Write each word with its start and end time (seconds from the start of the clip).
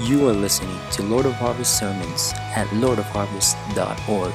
You 0.00 0.28
are 0.28 0.32
listening 0.32 0.78
to 0.92 1.02
Lord 1.02 1.26
of 1.26 1.34
Harvest 1.34 1.76
sermons 1.76 2.32
at 2.54 2.68
lordofharvest.org. 2.68 4.32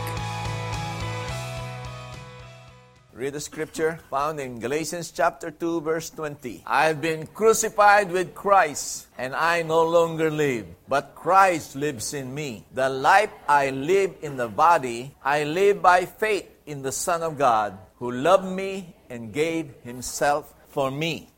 Read 3.13 3.31
the 3.31 3.39
scripture 3.39 3.97
found 4.09 4.41
in 4.41 4.59
Galatians 4.59 5.11
chapter 5.11 5.51
2 5.51 5.79
verse 5.79 6.09
20. 6.09 6.63
I've 6.67 6.99
been 6.99 7.27
crucified 7.27 8.11
with 8.11 8.35
Christ 8.35 9.07
and 9.17 9.33
I 9.33 9.61
no 9.61 9.87
longer 9.87 10.29
live, 10.29 10.67
but 10.89 11.15
Christ 11.15 11.77
lives 11.77 12.13
in 12.13 12.35
me. 12.35 12.65
The 12.73 12.89
life 12.89 13.31
I 13.47 13.69
live 13.69 14.15
in 14.21 14.35
the 14.35 14.49
body, 14.49 15.15
I 15.23 15.45
live 15.45 15.81
by 15.81 16.03
faith 16.03 16.51
in 16.65 16.81
the 16.81 16.91
Son 16.91 17.23
of 17.23 17.37
God 17.37 17.77
who 17.99 18.11
loved 18.11 18.51
me 18.51 18.97
and 19.09 19.31
gave 19.31 19.71
himself 19.85 20.53
for 20.67 20.91
me. 20.91 21.29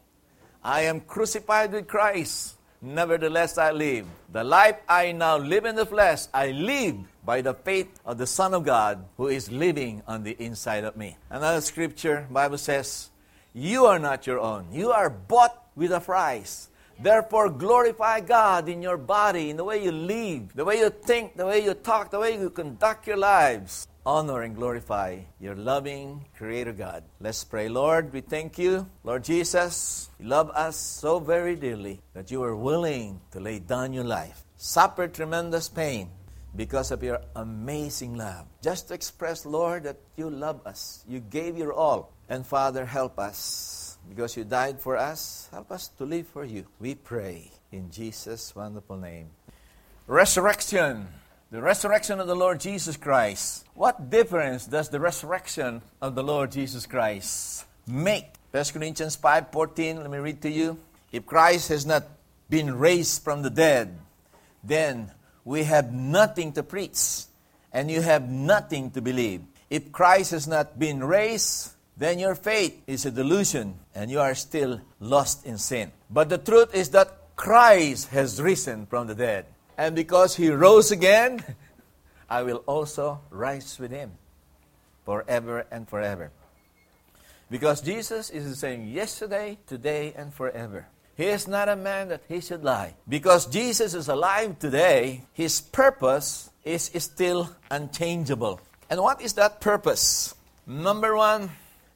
I 0.64 0.90
am 0.90 1.02
crucified 1.02 1.74
with 1.74 1.86
Christ. 1.86 2.55
Nevertheless, 2.86 3.58
I 3.58 3.72
live. 3.72 4.06
The 4.32 4.44
life 4.44 4.78
I 4.88 5.12
now 5.12 5.38
live 5.38 5.66
in 5.66 5.76
the 5.76 5.88
flesh, 5.88 6.28
I 6.32 6.52
live 6.52 6.98
by 7.26 7.42
the 7.42 7.56
faith 7.56 7.90
of 8.06 8.20
the 8.20 8.28
Son 8.28 8.54
of 8.54 8.64
God 8.64 9.04
who 9.18 9.28
is 9.28 9.52
living 9.52 10.04
on 10.08 10.22
the 10.22 10.38
inside 10.38 10.84
of 10.84 10.96
me. 10.96 11.18
Another 11.32 11.62
scripture, 11.62 12.28
Bible 12.30 12.60
says, 12.60 13.10
You 13.56 13.88
are 13.88 13.98
not 13.98 14.28
your 14.28 14.40
own. 14.40 14.68
You 14.72 14.92
are 14.92 15.10
bought 15.10 15.66
with 15.76 15.92
a 15.92 16.00
price. 16.00 16.70
Therefore, 17.02 17.50
glorify 17.50 18.20
God 18.20 18.70
in 18.70 18.84
your 18.84 18.98
body, 18.98 19.50
in 19.50 19.58
the 19.58 19.64
way 19.64 19.84
you 19.84 19.92
live, 19.92 20.56
the 20.56 20.64
way 20.64 20.78
you 20.78 20.92
think, 20.92 21.36
the 21.36 21.46
way 21.48 21.64
you 21.64 21.74
talk, 21.74 22.12
the 22.12 22.20
way 22.20 22.38
you 22.38 22.52
conduct 22.52 23.08
your 23.08 23.18
lives 23.18 23.88
honor 24.06 24.44
and 24.44 24.56
glorify 24.56 25.20
your 25.40 25.56
loving 25.56 26.26
Creator 26.38 26.74
God. 26.74 27.04
Let's 27.20 27.44
pray. 27.44 27.68
Lord, 27.70 28.14
we 28.14 28.22
thank 28.22 28.58
you. 28.58 28.88
Lord 29.04 29.24
Jesus, 29.24 30.10
you 30.20 30.28
love 30.28 30.52
us 30.52 30.78
so 30.78 31.20
very 31.20 31.56
dearly 31.56 32.02
that 32.14 32.30
you 32.30 32.40
were 32.40 32.56
willing 32.56 33.20
to 33.32 33.40
lay 33.40 33.60
down 33.60 33.94
your 33.94 34.04
life, 34.04 34.44
suffer 34.58 35.08
tremendous 35.08 35.70
pain 35.70 36.10
because 36.56 36.92
of 36.92 37.04
your 37.04 37.20
amazing 37.36 38.16
love. 38.16 38.46
Just 38.62 38.88
to 38.90 38.94
express, 38.94 39.46
Lord, 39.46 39.84
that 39.84 39.98
you 40.16 40.30
love 40.30 40.62
us. 40.66 41.04
You 41.08 41.20
gave 41.20 41.58
your 41.58 41.74
all. 41.74 42.14
And 42.30 42.46
Father, 42.46 42.86
help 42.86 43.20
us. 43.20 43.98
Because 44.08 44.38
you 44.38 44.44
died 44.44 44.80
for 44.80 44.98
us, 44.98 45.50
help 45.52 45.72
us 45.72 45.88
to 45.98 46.06
live 46.06 46.28
for 46.28 46.46
you. 46.46 46.66
We 46.80 46.94
pray 46.94 47.52
in 47.72 47.90
Jesus' 47.90 48.56
wonderful 48.56 48.98
name. 48.98 49.30
Resurrection 50.06 51.08
the 51.52 51.62
resurrection 51.62 52.20
of 52.20 52.28
the 52.28 52.36
Lord 52.36 52.60
Jesus 52.60 52.98
Christ. 52.98 53.66
What 53.76 54.10
difference 54.10 54.66
does 54.66 54.90
the 54.90 55.00
resurrection 55.00 55.82
of 56.02 56.16
the 56.16 56.24
Lord 56.24 56.52
Jesus 56.52 56.86
Christ 56.86 57.66
make? 57.86 58.26
1 58.52 58.74
Corinthians 58.74 59.16
5:14, 59.16 60.02
let 60.02 60.10
me 60.10 60.18
read 60.18 60.42
to 60.42 60.50
you. 60.50 60.80
If 61.12 61.26
Christ 61.26 61.70
has 61.70 61.86
not 61.86 62.04
been 62.50 62.78
raised 62.78 63.24
from 63.24 63.42
the 63.42 63.50
dead, 63.50 64.00
then 64.64 65.12
we 65.44 65.64
have 65.64 65.94
nothing 65.94 66.52
to 66.54 66.64
preach, 66.64 67.26
and 67.72 67.92
you 67.92 68.02
have 68.02 68.28
nothing 68.28 68.90
to 68.92 69.02
believe. 69.02 69.42
If 69.70 69.92
Christ 69.92 70.32
has 70.32 70.48
not 70.48 70.80
been 70.80 71.04
raised, 71.04 71.74
then 71.96 72.18
your 72.18 72.36
faith 72.36 72.82
is 72.88 73.06
a 73.06 73.12
delusion, 73.12 73.80
and 73.94 74.10
you 74.10 74.20
are 74.20 74.36
still 74.36 74.82
lost 75.00 75.46
in 75.46 75.58
sin. 75.58 75.92
But 76.10 76.30
the 76.30 76.38
truth 76.38 76.74
is 76.74 76.90
that 76.90 77.36
Christ 77.36 78.10
has 78.10 78.42
risen 78.42 78.88
from 78.88 79.08
the 79.08 79.16
dead. 79.16 79.46
And 79.78 79.96
because 79.96 80.36
he 80.36 80.50
rose 80.50 80.92
again, 80.92 81.44
I 82.30 82.44
will 82.44 82.64
also 82.66 83.22
rise 83.30 83.78
with 83.80 83.92
him 83.92 84.12
forever 85.06 85.66
and 85.72 85.88
forever. 85.88 86.32
Because 87.50 87.82
Jesus 87.82 88.30
is 88.30 88.50
the 88.50 88.56
same 88.56 88.88
yesterday, 88.88 89.58
today, 89.68 90.14
and 90.18 90.34
forever. 90.34 90.88
He 91.16 91.26
is 91.26 91.48
not 91.48 91.70
a 91.70 91.76
man 91.76 92.10
that 92.10 92.24
he 92.28 92.42
should 92.42 92.64
lie. 92.64 92.96
Because 93.08 93.46
Jesus 93.46 93.94
is 93.94 94.10
alive 94.10 94.60
today, 94.60 95.24
his 95.34 95.62
purpose 95.62 96.50
is 96.64 96.92
still 96.98 97.50
unchangeable. 97.70 98.60
And 98.90 99.00
what 99.00 99.22
is 99.22 99.34
that 99.34 99.62
purpose? 99.62 100.36
Number 100.68 101.16
one, 101.16 101.52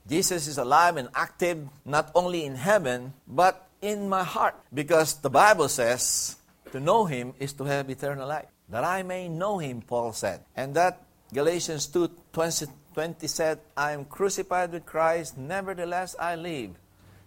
Jesus 0.08 0.48
is 0.48 0.58
alive 0.58 0.98
and 0.98 1.10
active 1.14 1.68
not 1.84 2.12
only 2.16 2.46
in 2.46 2.56
heaven, 2.56 3.14
but 3.28 3.68
in 3.82 4.08
my 4.08 4.24
heart. 4.24 4.56
Because 4.74 5.16
the 5.16 5.30
Bible 5.30 5.68
says, 5.68 6.36
to 6.72 6.80
know 6.80 7.06
him 7.06 7.34
is 7.40 7.54
to 7.54 7.64
have 7.66 7.90
eternal 7.90 8.28
life. 8.28 8.48
That 8.70 8.84
I 8.84 9.04
may 9.04 9.28
know 9.30 9.58
him, 9.58 9.82
Paul 9.82 10.14
said. 10.14 10.42
And 10.56 10.76
that 10.76 11.02
Galatians 11.34 11.88
2 11.88 12.10
20, 12.34 12.68
20 12.94 13.28
said, 13.28 13.60
I 13.76 13.92
am 13.92 14.06
crucified 14.06 14.72
with 14.72 14.86
Christ, 14.86 15.38
nevertheless 15.38 16.16
I 16.20 16.36
live. 16.36 16.72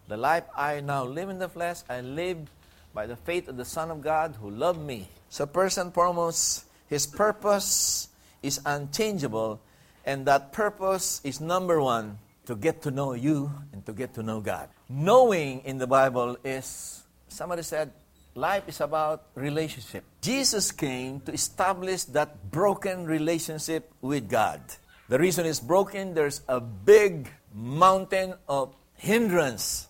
The 0.08 0.16
life 0.16 0.44
I 0.56 0.80
now 0.80 1.04
live 1.04 1.30
in 1.30 1.38
the 1.38 1.48
flesh, 1.48 1.78
I 1.88 2.00
live 2.00 2.50
by 2.92 3.06
the 3.06 3.16
faith 3.16 3.48
of 3.48 3.56
the 3.56 3.64
Son 3.64 3.90
of 3.90 4.02
God 4.02 4.36
who 4.40 4.50
loved 4.50 4.80
me. 4.80 5.08
So, 5.28 5.46
first 5.46 5.78
and 5.78 5.94
foremost, 5.94 6.66
his 6.88 7.06
purpose 7.06 8.08
is 8.42 8.60
unchangeable, 8.66 9.60
and 10.04 10.26
that 10.26 10.52
purpose 10.52 11.20
is 11.24 11.40
number 11.40 11.80
one 11.80 12.18
to 12.46 12.54
get 12.54 12.82
to 12.82 12.90
know 12.90 13.14
you 13.14 13.50
and 13.72 13.86
to 13.86 13.92
get 13.92 14.14
to 14.14 14.22
know 14.22 14.40
God. 14.40 14.68
Knowing 14.88 15.60
in 15.64 15.78
the 15.78 15.86
Bible 15.86 16.36
is, 16.44 17.02
somebody 17.28 17.62
said, 17.62 17.92
Life 18.34 18.64
is 18.66 18.80
about 18.80 19.24
relationship. 19.34 20.04
Jesus 20.22 20.72
came 20.72 21.20
to 21.20 21.32
establish 21.32 22.04
that 22.16 22.50
broken 22.50 23.04
relationship 23.04 23.92
with 24.00 24.28
God. 24.30 24.60
The 25.08 25.18
reason 25.18 25.44
it's 25.44 25.60
broken, 25.60 26.14
there's 26.14 26.40
a 26.48 26.58
big 26.58 27.28
mountain 27.54 28.34
of 28.48 28.74
hindrance 28.94 29.88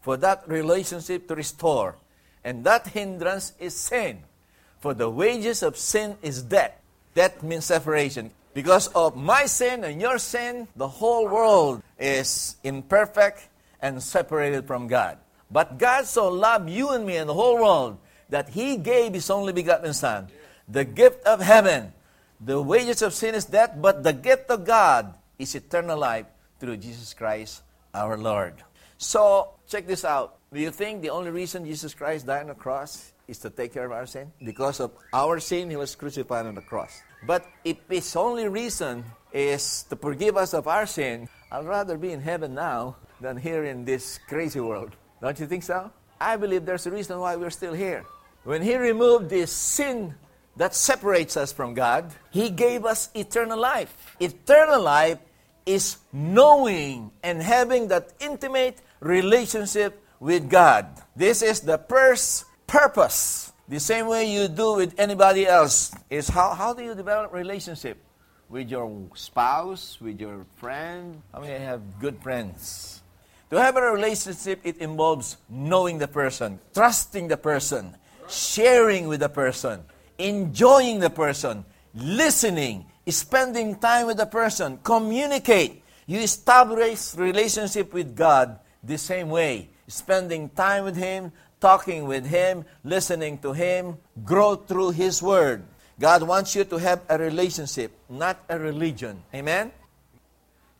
for 0.00 0.16
that 0.16 0.42
relationship 0.48 1.28
to 1.28 1.36
restore. 1.36 1.94
And 2.42 2.64
that 2.64 2.88
hindrance 2.88 3.52
is 3.60 3.76
sin. 3.76 4.24
For 4.80 4.92
the 4.92 5.08
wages 5.08 5.62
of 5.62 5.78
sin 5.78 6.16
is 6.20 6.42
death. 6.42 6.74
Death 7.14 7.42
means 7.44 7.66
separation. 7.66 8.32
Because 8.54 8.88
of 8.88 9.16
my 9.16 9.46
sin 9.46 9.84
and 9.84 10.00
your 10.00 10.18
sin, 10.18 10.66
the 10.74 10.88
whole 10.88 11.28
world 11.28 11.82
is 11.98 12.56
imperfect 12.64 13.48
and 13.80 14.02
separated 14.02 14.66
from 14.66 14.88
God. 14.88 15.18
But 15.50 15.78
God 15.78 16.06
so 16.06 16.28
loved 16.28 16.70
you 16.70 16.90
and 16.90 17.06
me 17.06 17.16
and 17.16 17.28
the 17.28 17.34
whole 17.34 17.56
world 17.56 17.98
that 18.28 18.48
He 18.50 18.76
gave 18.76 19.14
His 19.14 19.30
only 19.30 19.52
begotten 19.52 19.94
Son, 19.94 20.28
the 20.68 20.84
gift 20.84 21.24
of 21.26 21.40
heaven. 21.40 21.92
The 22.40 22.60
wages 22.60 23.02
of 23.02 23.14
sin 23.14 23.34
is 23.34 23.44
death, 23.44 23.74
but 23.76 24.02
the 24.02 24.12
gift 24.12 24.50
of 24.50 24.64
God 24.64 25.14
is 25.38 25.54
eternal 25.54 25.98
life 25.98 26.26
through 26.58 26.76
Jesus 26.78 27.14
Christ 27.14 27.62
our 27.94 28.18
Lord. 28.18 28.54
So, 28.98 29.54
check 29.68 29.86
this 29.86 30.04
out. 30.04 30.38
Do 30.52 30.60
you 30.60 30.70
think 30.70 31.02
the 31.02 31.10
only 31.10 31.30
reason 31.30 31.64
Jesus 31.64 31.94
Christ 31.94 32.26
died 32.26 32.42
on 32.42 32.48
the 32.48 32.54
cross 32.54 33.12
is 33.26 33.38
to 33.38 33.50
take 33.50 33.72
care 33.72 33.86
of 33.86 33.92
our 33.92 34.06
sin? 34.06 34.32
Because 34.42 34.80
of 34.80 34.92
our 35.12 35.40
sin, 35.40 35.70
He 35.70 35.76
was 35.76 35.94
crucified 35.94 36.46
on 36.46 36.54
the 36.54 36.62
cross. 36.62 37.02
But 37.26 37.46
if 37.64 37.78
His 37.88 38.14
only 38.16 38.48
reason 38.48 39.04
is 39.32 39.84
to 39.90 39.96
forgive 39.96 40.36
us 40.36 40.54
of 40.54 40.68
our 40.68 40.86
sin, 40.86 41.28
I'd 41.50 41.66
rather 41.66 41.98
be 41.98 42.12
in 42.12 42.20
heaven 42.20 42.54
now 42.54 42.96
than 43.20 43.36
here 43.36 43.64
in 43.64 43.84
this 43.84 44.18
crazy 44.28 44.60
world. 44.60 44.96
Don't 45.24 45.40
you 45.40 45.46
think 45.46 45.62
so? 45.62 45.90
I 46.20 46.36
believe 46.36 46.66
there's 46.66 46.86
a 46.86 46.90
reason 46.90 47.18
why 47.18 47.34
we're 47.36 47.48
still 47.48 47.72
here. 47.72 48.04
When 48.44 48.60
He 48.60 48.76
removed 48.76 49.30
this 49.30 49.50
sin 49.50 50.14
that 50.54 50.74
separates 50.74 51.38
us 51.38 51.50
from 51.50 51.72
God, 51.72 52.12
He 52.28 52.50
gave 52.50 52.84
us 52.84 53.08
eternal 53.14 53.58
life. 53.58 54.16
Eternal 54.20 54.82
life 54.82 55.16
is 55.64 55.96
knowing 56.12 57.10
and 57.22 57.40
having 57.40 57.88
that 57.88 58.12
intimate 58.20 58.82
relationship 59.00 60.04
with 60.20 60.50
God. 60.50 60.88
This 61.16 61.40
is 61.40 61.60
the 61.60 61.78
first 61.78 62.44
purpose. 62.66 63.50
The 63.66 63.80
same 63.80 64.08
way 64.08 64.30
you 64.30 64.46
do 64.46 64.74
with 64.74 64.92
anybody 65.00 65.46
else 65.46 65.90
is 66.10 66.28
how, 66.28 66.52
how 66.52 66.74
do 66.74 66.84
you 66.84 66.94
develop 66.94 67.32
relationship 67.32 67.96
with 68.50 68.68
your 68.68 68.92
spouse, 69.14 69.96
with 70.02 70.20
your 70.20 70.44
friend? 70.56 71.22
How 71.32 71.40
many 71.40 71.64
have 71.64 71.80
good 71.98 72.20
friends? 72.20 73.00
To 73.54 73.62
have 73.62 73.76
a 73.76 73.92
relationship, 73.92 74.62
it 74.64 74.78
involves 74.78 75.36
knowing 75.48 75.98
the 75.98 76.08
person, 76.08 76.58
trusting 76.74 77.28
the 77.28 77.36
person, 77.36 77.94
sharing 78.28 79.06
with 79.06 79.20
the 79.20 79.28
person, 79.28 79.84
enjoying 80.18 80.98
the 80.98 81.08
person, 81.08 81.64
listening, 81.94 82.84
spending 83.06 83.76
time 83.76 84.08
with 84.08 84.16
the 84.16 84.26
person, 84.26 84.80
communicate. 84.82 85.84
You 86.08 86.18
establish 86.18 87.14
relationship 87.14 87.94
with 87.94 88.16
God 88.16 88.58
the 88.82 88.98
same 88.98 89.30
way, 89.30 89.68
spending 89.86 90.48
time 90.48 90.82
with 90.82 90.96
Him, 90.96 91.30
talking 91.60 92.08
with 92.08 92.26
Him, 92.26 92.64
listening 92.82 93.38
to 93.38 93.52
Him, 93.52 93.98
grow 94.24 94.56
through 94.56 94.98
His 94.98 95.22
Word. 95.22 95.62
God 96.00 96.24
wants 96.24 96.56
you 96.56 96.64
to 96.64 96.76
have 96.78 97.02
a 97.08 97.16
relationship, 97.16 97.92
not 98.08 98.36
a 98.48 98.58
religion. 98.58 99.22
Amen? 99.32 99.70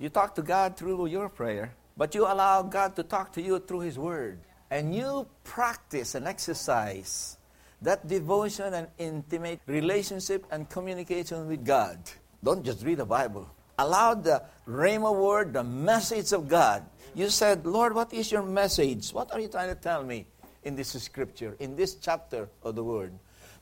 You 0.01 0.09
talk 0.09 0.35
to 0.35 0.43
God 0.43 0.77
through 0.77 1.07
your 1.07 1.29
prayer. 1.29 1.71
But 1.97 2.15
you 2.15 2.25
allow 2.25 2.63
God 2.63 2.97
to 2.97 3.03
talk 3.03 3.33
to 3.35 3.43
you 3.43 3.59
through 3.59 3.81
His 3.81 3.99
Word. 3.99 4.41
And 4.71 4.95
you 4.95 5.27
practice 5.45 6.15
and 6.15 6.27
exercise 6.27 7.39
that 7.83 8.09
devotion 8.09 8.75
and 8.75 8.89
intimate 8.99 9.61
relationship 9.67 10.47
and 10.51 10.69
communication 10.69 11.47
with 11.47 11.65
God. 11.65 11.99
Don't 12.43 12.65
just 12.65 12.85
read 12.85 12.99
the 12.99 13.05
Bible. 13.05 13.49
Allow 13.79 14.15
the 14.15 14.43
Rhema 14.67 15.15
word, 15.15 15.53
the 15.53 15.65
message 15.65 16.33
of 16.33 16.49
God. 16.49 16.85
You 17.15 17.29
said, 17.29 17.67
Lord, 17.67 17.95
what 17.95 18.13
is 18.13 18.31
your 18.31 18.43
message? 18.43 19.11
What 19.11 19.33
are 19.33 19.41
you 19.41 19.49
trying 19.49 19.69
to 19.69 19.75
tell 19.75 20.03
me 20.05 20.27
in 20.63 20.77
this 20.77 20.93
scripture, 20.93 21.57
in 21.59 21.77
this 21.77 21.95
chapter 21.97 22.49
of 22.63 22.75
the 22.75 22.85
word? 22.85 23.13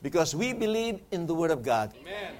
Because 0.01 0.35
we 0.35 0.53
believe 0.53 0.99
in 1.11 1.25
the 1.27 1.33
Word 1.33 1.51
of 1.51 1.63
God. 1.63 1.93
Amen. 2.01 2.33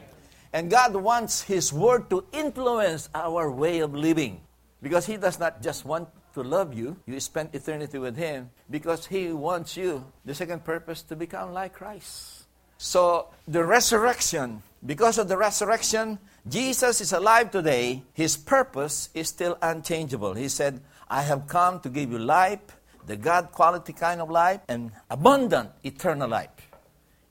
And 0.51 0.69
God 0.69 0.95
wants 0.95 1.42
His 1.42 1.72
Word 1.72 2.10
to 2.10 2.25
influence 2.34 3.10
our 3.16 3.50
way 3.50 3.80
of 3.80 3.95
living. 3.95 4.42
Because 4.83 5.06
He 5.06 5.15
does 5.15 5.39
not 5.39 5.63
just 5.63 5.85
want 5.85 6.09
to 6.33 6.44
love 6.44 6.74
you, 6.74 6.97
you 7.07 7.19
spend 7.21 7.56
eternity 7.56 7.97
with 7.97 8.18
Him, 8.18 8.51
because 8.69 9.07
He 9.07 9.31
wants 9.31 9.77
you, 9.77 10.03
the 10.25 10.35
second 10.35 10.65
purpose, 10.65 11.01
to 11.03 11.15
become 11.15 11.53
like 11.53 11.74
Christ. 11.74 12.44
So, 12.77 13.30
the 13.47 13.63
resurrection, 13.63 14.62
because 14.85 15.18
of 15.18 15.30
the 15.30 15.38
resurrection, 15.38 16.19
Jesus 16.45 17.00
is 17.00 17.13
alive 17.13 17.50
today. 17.50 18.03
His 18.12 18.35
purpose 18.35 19.07
is 19.13 19.30
still 19.30 19.57
unchangeable. 19.62 20.33
He 20.33 20.50
said, 20.50 20.81
I 21.09 21.21
have 21.21 21.47
come 21.47 21.80
to 21.80 21.89
give 21.89 22.12
you 22.12 22.19
life, 22.19 22.59
the 23.07 23.15
God 23.15 23.51
quality 23.53 23.94
kind 23.94 24.19
of 24.19 24.30
life, 24.30 24.59
and 24.68 24.91
abundant 25.09 25.71
eternal 25.83 26.27
life 26.27 26.50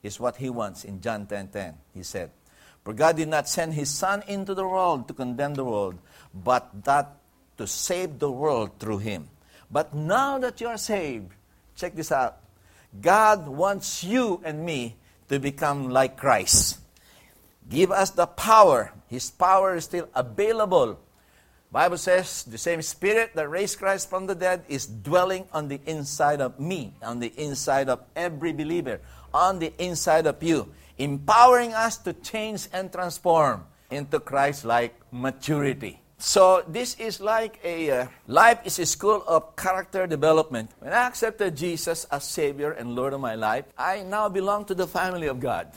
is 0.03 0.19
what 0.19 0.37
he 0.37 0.49
wants 0.49 0.85
in 0.85 1.01
John 1.01 1.27
10:10. 1.27 1.29
10, 1.29 1.49
10. 1.49 1.75
He 1.95 2.03
said, 2.03 2.31
"For 2.85 2.93
God 2.93 3.17
did 3.17 3.29
not 3.29 3.49
send 3.49 3.75
his 3.75 3.91
son 3.91 4.23
into 4.27 4.55
the 4.55 4.67
world 4.67 5.07
to 5.09 5.15
condemn 5.15 5.55
the 5.55 5.65
world, 5.65 5.99
but 6.33 6.85
that 6.85 7.22
to 7.59 7.67
save 7.67 8.19
the 8.19 8.31
world 8.31 8.79
through 8.79 8.99
him." 8.99 9.29
But 9.71 9.95
now 9.95 10.39
that 10.39 10.61
you 10.61 10.69
are 10.69 10.79
saved, 10.79 11.33
check 11.77 11.95
this 11.95 12.13
out. 12.13 12.39
God 13.01 13.49
wants 13.49 14.05
you 14.05 14.41
and 14.45 14.65
me 14.65 14.97
to 15.29 15.39
become 15.39 15.89
like 15.89 16.17
Christ. 16.17 16.79
Give 17.69 17.91
us 17.91 18.11
the 18.11 18.27
power. 18.27 18.93
His 19.09 19.31
power 19.31 19.77
is 19.77 19.85
still 19.85 20.09
available 20.15 20.99
Bible 21.73 21.97
says 21.97 22.45
the 22.45 22.59
same 22.59 22.83
spirit 22.83 23.33
that 23.33 23.49
raised 23.49 23.79
Christ 23.79 24.11
from 24.11 24.27
the 24.27 24.35
dead 24.35 24.63
is 24.69 24.85
dwelling 24.85 25.49
on 25.57 25.69
the 25.69 25.81
inside 25.87 26.43
of 26.43 26.61
me, 26.61 26.93
on 27.01 27.19
the 27.19 27.33
inside 27.41 27.89
of 27.89 28.05
every 28.15 28.53
believer, 28.53 29.01
on 29.33 29.59
the 29.59 29.73
inside 29.79 30.27
of 30.27 30.43
you, 30.43 30.69
empowering 30.99 31.73
us 31.73 31.97
to 32.05 32.13
change 32.13 32.69
and 32.75 32.93
transform 32.93 33.65
into 33.91 34.21
Christ-like 34.21 34.93
maturity. 35.11 36.02
So 36.23 36.63
this 36.69 36.95
is 37.03 37.19
like 37.19 37.59
a 37.67 37.91
uh, 37.91 38.07
life 38.29 38.63
is 38.63 38.79
a 38.79 38.87
school 38.87 39.27
of 39.27 39.57
character 39.57 40.07
development. 40.07 40.71
When 40.79 40.93
I 40.93 41.11
accepted 41.11 41.57
Jesus 41.57 42.07
as 42.15 42.23
Savior 42.23 42.71
and 42.71 42.95
Lord 42.95 43.13
of 43.13 43.19
my 43.19 43.35
life, 43.35 43.65
I 43.77 44.07
now 44.07 44.29
belong 44.29 44.67
to 44.67 44.75
the 44.79 44.87
family 44.87 45.27
of 45.27 45.41
God. 45.41 45.75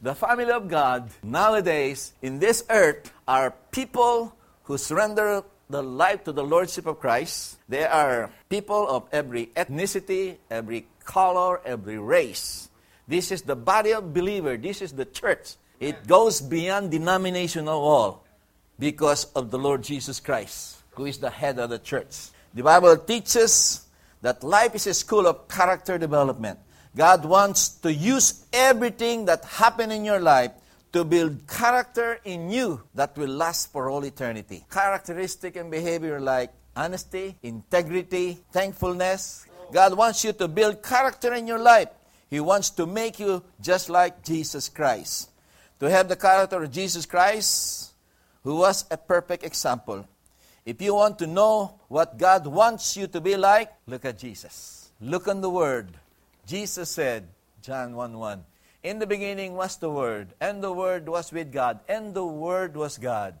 The 0.00 0.14
family 0.14 0.54
of 0.54 0.68
God 0.68 1.10
nowadays 1.24 2.14
in 2.22 2.38
this 2.38 2.62
earth 2.70 3.10
are 3.26 3.50
people 3.72 4.38
who 4.70 4.78
surrender 4.78 5.42
the 5.68 5.82
life 5.82 6.22
to 6.30 6.32
the 6.32 6.46
Lordship 6.46 6.86
of 6.86 7.00
Christ. 7.00 7.58
They 7.68 7.82
are 7.82 8.30
people 8.48 8.86
of 8.86 9.10
every 9.10 9.46
ethnicity, 9.58 10.38
every 10.48 10.86
color, 11.02 11.58
every 11.66 11.98
race. 11.98 12.70
This 13.08 13.32
is 13.32 13.42
the 13.42 13.56
body 13.56 13.94
of 13.94 14.14
believer. 14.14 14.56
This 14.56 14.80
is 14.80 14.92
the 14.92 15.06
church. 15.10 15.58
It 15.80 16.06
goes 16.06 16.40
beyond 16.40 16.92
denominational 16.92 17.82
wall 17.82 18.27
because 18.78 19.24
of 19.32 19.50
the 19.50 19.58
Lord 19.58 19.82
Jesus 19.82 20.20
Christ, 20.20 20.78
who 20.92 21.06
is 21.06 21.18
the 21.18 21.30
head 21.30 21.58
of 21.58 21.70
the 21.70 21.78
church. 21.78 22.28
The 22.54 22.62
Bible 22.62 22.96
teaches 22.96 23.86
that 24.22 24.42
life 24.42 24.74
is 24.74 24.86
a 24.86 24.94
school 24.94 25.26
of 25.26 25.48
character 25.48 25.98
development. 25.98 26.58
God 26.96 27.24
wants 27.24 27.68
to 27.80 27.92
use 27.92 28.46
everything 28.52 29.26
that 29.26 29.44
happened 29.44 29.92
in 29.92 30.04
your 30.04 30.20
life 30.20 30.52
to 30.92 31.04
build 31.04 31.46
character 31.46 32.18
in 32.24 32.50
you 32.50 32.82
that 32.94 33.16
will 33.16 33.28
last 33.28 33.70
for 33.72 33.90
all 33.90 34.04
eternity. 34.04 34.64
Characteristic 34.70 35.56
and 35.56 35.70
behavior 35.70 36.18
like 36.20 36.50
honesty, 36.74 37.36
integrity, 37.42 38.38
thankfulness. 38.52 39.46
God 39.72 39.94
wants 39.94 40.24
you 40.24 40.32
to 40.32 40.48
build 40.48 40.82
character 40.82 41.34
in 41.34 41.46
your 41.46 41.58
life. 41.58 41.88
He 42.30 42.40
wants 42.40 42.70
to 42.70 42.86
make 42.86 43.20
you 43.20 43.42
just 43.60 43.90
like 43.90 44.24
Jesus 44.24 44.68
Christ. 44.68 45.30
To 45.80 45.90
have 45.90 46.08
the 46.08 46.16
character 46.16 46.62
of 46.62 46.70
Jesus 46.70 47.06
Christ, 47.06 47.77
who 48.48 48.56
was 48.56 48.86
a 48.90 48.96
perfect 48.96 49.44
example. 49.44 50.08
If 50.64 50.80
you 50.80 50.94
want 50.94 51.18
to 51.18 51.26
know 51.26 51.78
what 51.88 52.16
God 52.16 52.46
wants 52.46 52.96
you 52.96 53.06
to 53.08 53.20
be 53.20 53.36
like, 53.36 53.70
look 53.86 54.06
at 54.06 54.16
Jesus. 54.16 54.88
Look 55.02 55.28
on 55.28 55.42
the 55.42 55.50
Word. 55.50 55.92
Jesus 56.46 56.88
said, 56.88 57.28
John 57.60 57.94
1 57.94 58.16
1, 58.16 58.44
in 58.84 59.00
the 59.00 59.06
beginning 59.06 59.52
was 59.52 59.76
the 59.76 59.90
Word, 59.90 60.32
and 60.40 60.64
the 60.64 60.72
Word 60.72 61.06
was 61.10 61.30
with 61.30 61.52
God, 61.52 61.80
and 61.90 62.14
the 62.14 62.24
Word 62.24 62.74
was 62.74 62.96
God. 62.96 63.34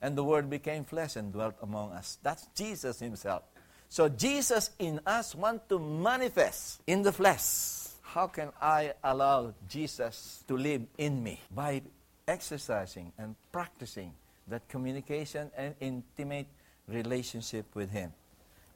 And 0.00 0.16
the 0.16 0.24
Word 0.24 0.48
became 0.48 0.86
flesh 0.86 1.16
and 1.16 1.30
dwelt 1.30 1.56
among 1.60 1.92
us. 1.92 2.16
That's 2.22 2.48
Jesus 2.54 3.00
Himself. 3.00 3.42
So 3.90 4.08
Jesus 4.08 4.70
in 4.78 4.98
us 5.04 5.34
want 5.34 5.68
to 5.68 5.78
manifest 5.78 6.80
in 6.86 7.02
the 7.02 7.12
flesh. 7.12 7.92
How 8.00 8.28
can 8.28 8.48
I 8.62 8.94
allow 9.04 9.52
Jesus 9.68 10.42
to 10.48 10.56
live 10.56 10.86
in 10.96 11.22
me? 11.22 11.38
By 11.54 11.82
exercising 12.26 13.12
and 13.18 13.36
practicing 13.52 14.14
that 14.48 14.68
communication 14.68 15.50
and 15.56 15.74
intimate 15.80 16.46
relationship 16.88 17.66
with 17.74 17.90
Him. 17.90 18.12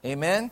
Amen? 0.04 0.50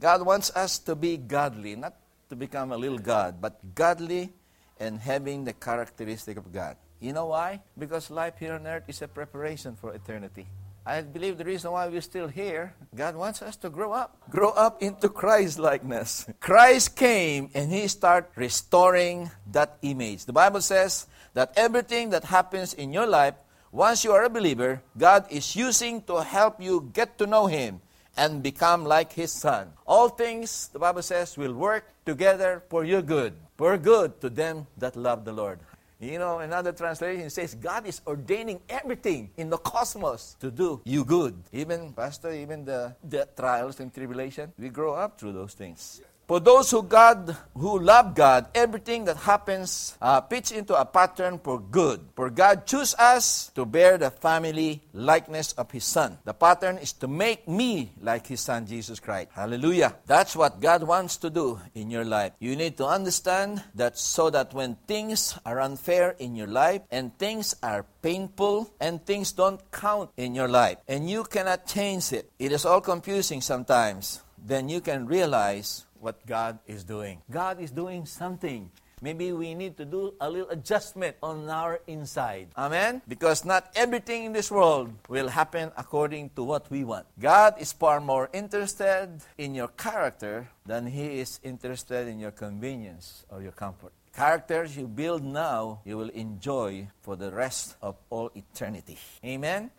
God 0.00 0.26
wants 0.26 0.50
us 0.54 0.78
to 0.80 0.94
be 0.94 1.16
godly, 1.16 1.76
not 1.76 1.94
to 2.28 2.36
become 2.36 2.72
a 2.72 2.76
little 2.76 2.98
God, 2.98 3.40
but 3.40 3.74
godly 3.74 4.32
and 4.78 4.98
having 5.00 5.44
the 5.44 5.52
characteristic 5.52 6.36
of 6.36 6.52
God. 6.52 6.76
You 7.00 7.12
know 7.12 7.26
why? 7.26 7.62
Because 7.78 8.10
life 8.10 8.34
here 8.38 8.54
on 8.54 8.66
earth 8.66 8.84
is 8.88 9.00
a 9.02 9.08
preparation 9.08 9.76
for 9.76 9.94
eternity. 9.94 10.46
I 10.84 11.02
believe 11.02 11.36
the 11.36 11.44
reason 11.44 11.72
why 11.72 11.88
we're 11.88 12.00
still 12.00 12.28
here, 12.28 12.72
God 12.94 13.16
wants 13.16 13.42
us 13.42 13.56
to 13.56 13.70
grow 13.70 13.92
up. 13.92 14.16
Grow 14.30 14.50
up 14.50 14.82
into 14.82 15.08
Christ 15.08 15.58
likeness. 15.58 16.26
Christ 16.38 16.94
came 16.94 17.50
and 17.54 17.72
He 17.72 17.88
started 17.88 18.30
restoring 18.36 19.30
that 19.50 19.78
image. 19.82 20.26
The 20.26 20.32
Bible 20.32 20.60
says 20.60 21.08
that 21.34 21.52
everything 21.56 22.10
that 22.10 22.24
happens 22.24 22.72
in 22.72 22.92
your 22.92 23.06
life, 23.06 23.34
once 23.72 24.04
you 24.04 24.12
are 24.12 24.24
a 24.24 24.30
believer, 24.30 24.82
God 24.96 25.26
is 25.30 25.56
using 25.56 26.02
to 26.02 26.22
help 26.22 26.60
you 26.60 26.90
get 26.92 27.18
to 27.18 27.26
know 27.26 27.46
Him 27.46 27.80
and 28.16 28.42
become 28.42 28.84
like 28.84 29.12
His 29.12 29.32
Son. 29.32 29.72
All 29.86 30.08
things, 30.08 30.68
the 30.72 30.78
Bible 30.78 31.02
says, 31.02 31.36
will 31.36 31.54
work 31.54 31.84
together 32.04 32.62
for 32.68 32.84
your 32.84 33.02
good 33.02 33.34
for 33.56 33.76
good 33.78 34.20
to 34.20 34.28
them 34.28 34.66
that 34.76 34.96
love 34.96 35.24
the 35.24 35.32
Lord. 35.32 35.58
You 35.98 36.18
know, 36.18 36.40
another 36.40 36.72
translation 36.72 37.30
says 37.30 37.54
God 37.54 37.86
is 37.86 38.02
ordaining 38.06 38.60
everything 38.68 39.30
in 39.38 39.48
the 39.48 39.56
cosmos 39.56 40.36
to 40.40 40.50
do 40.50 40.82
you 40.84 41.04
good. 41.04 41.34
Even, 41.52 41.94
Pastor, 41.94 42.32
even 42.32 42.66
the, 42.66 42.94
the 43.02 43.26
trials 43.34 43.80
and 43.80 43.92
tribulation, 43.92 44.52
we 44.58 44.68
grow 44.68 44.92
up 44.92 45.18
through 45.18 45.32
those 45.32 45.54
things. 45.54 46.02
For 46.26 46.40
those 46.40 46.72
who 46.72 46.82
God 46.82 47.36
who 47.54 47.78
love 47.78 48.14
God, 48.14 48.50
everything 48.52 49.04
that 49.04 49.16
happens 49.16 49.96
uh, 50.02 50.20
fits 50.22 50.50
into 50.50 50.74
a 50.74 50.84
pattern 50.84 51.38
for 51.38 51.60
good. 51.60 52.00
For 52.16 52.30
God 52.30 52.66
chose 52.66 52.94
us 52.98 53.52
to 53.54 53.64
bear 53.64 53.96
the 53.96 54.10
family 54.10 54.82
likeness 54.92 55.52
of 55.52 55.70
His 55.70 55.84
Son. 55.84 56.18
The 56.24 56.34
pattern 56.34 56.78
is 56.78 56.92
to 56.94 57.06
make 57.06 57.46
me 57.46 57.92
like 58.02 58.26
His 58.26 58.40
Son 58.40 58.66
Jesus 58.66 58.98
Christ. 58.98 59.30
Hallelujah. 59.34 59.94
That's 60.06 60.34
what 60.34 60.60
God 60.60 60.82
wants 60.82 61.16
to 61.18 61.30
do 61.30 61.60
in 61.76 61.90
your 61.90 62.04
life. 62.04 62.32
You 62.40 62.56
need 62.56 62.76
to 62.78 62.86
understand 62.86 63.62
that 63.76 63.96
so 63.96 64.28
that 64.30 64.52
when 64.52 64.74
things 64.88 65.38
are 65.46 65.60
unfair 65.60 66.16
in 66.18 66.34
your 66.34 66.48
life 66.48 66.82
and 66.90 67.16
things 67.18 67.54
are 67.62 67.86
painful 68.02 68.74
and 68.80 69.04
things 69.06 69.30
don't 69.30 69.62
count 69.70 70.10
in 70.16 70.34
your 70.34 70.48
life 70.48 70.78
and 70.88 71.08
you 71.08 71.22
cannot 71.22 71.66
change 71.66 72.12
it, 72.12 72.30
it 72.40 72.50
is 72.50 72.66
all 72.66 72.80
confusing 72.80 73.40
sometimes. 73.40 74.22
Then 74.38 74.68
you 74.68 74.80
can 74.80 75.06
realize 75.06 75.85
what 76.00 76.24
God 76.26 76.58
is 76.66 76.84
doing. 76.84 77.22
God 77.30 77.60
is 77.60 77.70
doing 77.70 78.06
something. 78.06 78.70
Maybe 79.02 79.30
we 79.32 79.54
need 79.54 79.76
to 79.76 79.84
do 79.84 80.14
a 80.20 80.30
little 80.30 80.48
adjustment 80.48 81.16
on 81.22 81.50
our 81.50 81.80
inside. 81.86 82.48
Amen? 82.56 83.02
Because 83.06 83.44
not 83.44 83.68
everything 83.76 84.24
in 84.24 84.32
this 84.32 84.50
world 84.50 84.90
will 85.08 85.28
happen 85.28 85.70
according 85.76 86.30
to 86.30 86.42
what 86.42 86.70
we 86.70 86.82
want. 86.82 87.04
God 87.20 87.60
is 87.60 87.72
far 87.72 88.00
more 88.00 88.30
interested 88.32 89.20
in 89.36 89.54
your 89.54 89.68
character 89.68 90.48
than 90.64 90.86
He 90.86 91.20
is 91.20 91.40
interested 91.42 92.08
in 92.08 92.18
your 92.18 92.30
convenience 92.30 93.26
or 93.28 93.42
your 93.42 93.52
comfort. 93.52 93.92
Characters 94.14 94.74
you 94.78 94.88
build 94.88 95.22
now, 95.22 95.80
you 95.84 95.98
will 95.98 96.08
enjoy 96.08 96.88
for 97.02 97.16
the 97.16 97.30
rest 97.30 97.76
of 97.82 97.96
all 98.08 98.30
eternity. 98.34 98.96
Amen? 99.22 99.70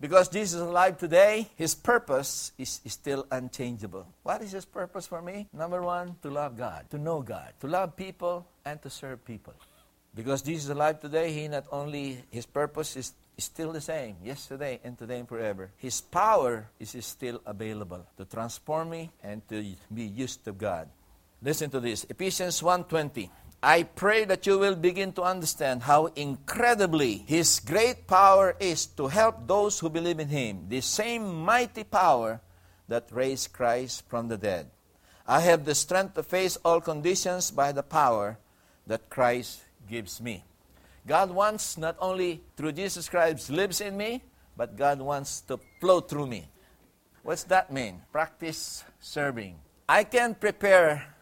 Because 0.00 0.28
Jesus 0.28 0.60
is 0.60 0.66
alive 0.66 0.96
today, 0.96 1.50
his 1.56 1.74
purpose 1.74 2.52
is, 2.56 2.80
still 2.86 3.26
unchangeable. 3.30 4.06
What 4.22 4.40
is 4.40 4.52
his 4.52 4.64
purpose 4.64 5.06
for 5.06 5.20
me? 5.20 5.46
Number 5.52 5.82
one, 5.82 6.16
to 6.22 6.30
love 6.30 6.56
God, 6.56 6.88
to 6.90 6.98
know 6.98 7.20
God, 7.20 7.52
to 7.60 7.66
love 7.66 7.96
people, 7.96 8.46
and 8.64 8.80
to 8.80 8.88
serve 8.88 9.22
people. 9.26 9.52
Because 10.14 10.40
Jesus 10.40 10.64
is 10.64 10.70
alive 10.70 11.00
today, 11.00 11.32
he 11.32 11.48
not 11.48 11.66
only, 11.70 12.24
his 12.30 12.46
purpose 12.46 12.96
is, 12.96 13.12
is 13.36 13.44
still 13.44 13.72
the 13.72 13.80
same, 13.80 14.16
yesterday 14.24 14.80
and 14.82 14.98
today 14.98 15.18
and 15.18 15.28
forever. 15.28 15.70
His 15.76 16.00
power 16.00 16.70
is 16.80 16.96
still 17.04 17.42
available 17.44 18.06
to 18.16 18.24
transform 18.24 18.90
me 18.90 19.10
and 19.22 19.46
to 19.50 19.62
be 19.92 20.04
used 20.04 20.44
to 20.46 20.52
God. 20.52 20.88
Listen 21.42 21.70
to 21.70 21.80
this 21.80 22.04
Ephesians 22.08 22.60
1:20. 22.60 23.30
I 23.62 23.82
pray 23.82 24.24
that 24.24 24.46
you 24.46 24.58
will 24.58 24.74
begin 24.74 25.12
to 25.12 25.22
understand 25.22 25.82
how 25.82 26.06
incredibly 26.16 27.18
His 27.28 27.60
great 27.60 28.06
power 28.06 28.56
is 28.58 28.86
to 28.96 29.08
help 29.08 29.46
those 29.46 29.78
who 29.78 29.90
believe 29.90 30.18
in 30.18 30.28
Him, 30.28 30.66
the 30.68 30.80
same 30.80 31.44
mighty 31.44 31.84
power 31.84 32.40
that 32.88 33.12
raised 33.12 33.52
Christ 33.52 34.08
from 34.08 34.28
the 34.28 34.38
dead. 34.38 34.70
I 35.26 35.40
have 35.40 35.64
the 35.64 35.74
strength 35.74 36.14
to 36.14 36.22
face 36.22 36.56
all 36.64 36.80
conditions 36.80 37.50
by 37.50 37.72
the 37.72 37.82
power 37.82 38.38
that 38.86 39.10
Christ 39.10 39.60
gives 39.88 40.20
me. 40.20 40.42
God 41.06 41.30
wants 41.30 41.76
not 41.76 41.96
only 42.00 42.40
through 42.56 42.72
Jesus 42.72 43.08
Christ 43.08 43.50
lives 43.50 43.80
in 43.80 43.96
me, 43.96 44.22
but 44.56 44.76
God 44.76 45.00
wants 45.00 45.42
to 45.42 45.60
flow 45.80 46.00
through 46.00 46.26
me. 46.26 46.48
What's 47.22 47.44
that 47.44 47.72
mean? 47.72 48.00
Practice 48.10 48.84
serving. 49.00 49.56
I 49.88 50.04
can 50.04 50.34
prepare 50.34 51.14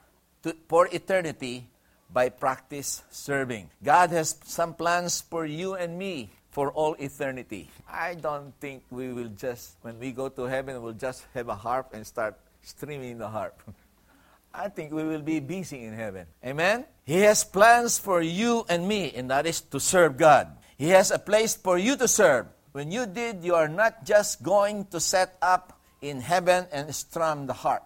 to, 0.42 0.54
for 0.68 0.88
eternity 0.92 1.68
by 2.12 2.28
practice 2.28 3.02
serving. 3.10 3.70
God 3.82 4.10
has 4.10 4.36
some 4.44 4.74
plans 4.74 5.20
for 5.20 5.44
you 5.46 5.74
and 5.74 5.98
me 5.98 6.30
for 6.50 6.72
all 6.72 6.94
eternity. 6.98 7.70
I 7.88 8.14
don't 8.14 8.52
think 8.60 8.82
we 8.90 9.12
will 9.12 9.30
just, 9.36 9.76
when 9.82 9.98
we 9.98 10.12
go 10.12 10.28
to 10.28 10.44
heaven, 10.44 10.82
we'll 10.82 10.94
just 10.94 11.26
have 11.34 11.48
a 11.48 11.54
harp 11.54 11.90
and 11.92 12.06
start 12.06 12.36
streaming 12.62 13.18
the 13.18 13.28
harp. 13.28 13.62
I 14.54 14.68
think 14.68 14.92
we 14.92 15.04
will 15.04 15.22
be 15.22 15.40
busy 15.40 15.84
in 15.84 15.92
heaven. 15.92 16.26
Amen? 16.44 16.84
He 17.04 17.20
has 17.20 17.44
plans 17.44 17.98
for 17.98 18.22
you 18.22 18.64
and 18.68 18.88
me, 18.88 19.12
and 19.14 19.30
that 19.30 19.46
is 19.46 19.60
to 19.60 19.78
serve 19.78 20.16
God. 20.16 20.48
He 20.76 20.88
has 20.88 21.10
a 21.10 21.18
place 21.18 21.54
for 21.54 21.78
you 21.78 21.96
to 21.96 22.08
serve. 22.08 22.46
When 22.72 22.90
you 22.90 23.06
did, 23.06 23.44
you 23.44 23.54
are 23.54 23.68
not 23.68 24.04
just 24.04 24.42
going 24.42 24.86
to 24.86 25.00
set 25.00 25.36
up 25.42 25.78
in 26.00 26.20
heaven 26.20 26.66
and 26.72 26.94
strum 26.94 27.46
the 27.46 27.52
harp. 27.52 27.84